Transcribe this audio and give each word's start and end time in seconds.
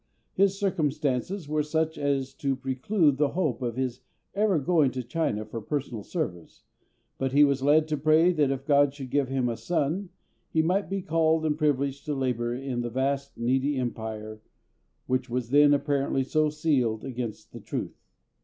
His 0.33 0.59
circumstances 0.59 1.47
were 1.47 1.61
such 1.61 1.95
as 1.95 2.33
to 2.33 2.55
preclude 2.55 3.17
the 3.17 3.33
hope 3.33 3.61
of 3.61 3.75
his 3.75 4.01
ever 4.33 4.57
going 4.57 4.89
to 4.93 5.03
China 5.03 5.45
for 5.45 5.61
personal 5.61 6.01
service, 6.01 6.63
but 7.19 7.33
he 7.33 7.43
was 7.43 7.61
led 7.61 7.87
to 7.89 7.97
pray 7.97 8.31
that 8.33 8.49
if 8.49 8.65
GOD 8.65 8.95
should 8.95 9.11
give 9.11 9.27
him 9.29 9.47
a 9.47 9.55
son, 9.55 10.09
he 10.49 10.63
might 10.63 10.89
be 10.89 11.03
called 11.03 11.45
and 11.45 11.55
privileged 11.55 12.05
to 12.05 12.15
labour 12.15 12.51
in 12.55 12.81
the 12.81 12.89
vast 12.89 13.37
needy 13.37 13.77
empire 13.77 14.41
which 15.05 15.29
was 15.29 15.51
then 15.51 15.71
apparently 15.71 16.23
so 16.23 16.49
sealed 16.49 17.05
against 17.05 17.51
the 17.53 17.59
truth. 17.61 18.01